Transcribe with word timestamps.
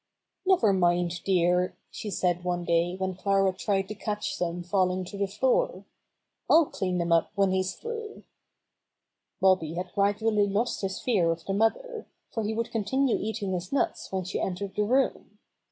"Never 0.47 0.73
mind, 0.73 1.21
dear," 1.25 1.75
she 1.91 2.09
said 2.09 2.43
one 2.43 2.65
day 2.65 2.95
when 2.95 3.13
Clara 3.13 3.53
tried 3.53 3.87
to 3.89 3.93
catch 3.93 4.33
some 4.33 4.63
falling 4.63 5.05
to 5.05 5.15
the 5.15 5.27
floor. 5.27 5.85
"I'll 6.49 6.65
clean 6.65 6.97
them 6.97 7.11
up 7.11 7.29
when 7.35 7.51
he's 7.51 7.75
through 7.75 8.13
1" 8.13 8.23
Bobby 9.41 9.73
had 9.75 9.91
gradually 9.93 10.47
lost 10.47 10.81
his 10.81 10.99
fear 10.99 11.29
of 11.31 11.45
the 11.45 11.53
mother, 11.53 12.07
for 12.31 12.41
he 12.41 12.51
would 12.55 12.71
continue 12.71 13.15
eating 13.21 13.51
his 13.51 13.71
nuts 13.71 14.11
when 14.11 14.23
she 14.23 14.39
entered 14.41 14.73
the 14.75 14.85
room. 14.85 15.37